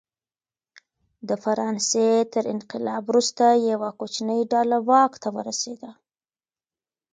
[1.27, 5.91] د فرانسې تر انقلاب وروسته یوه کوچنۍ ډله واک ته ورسېده.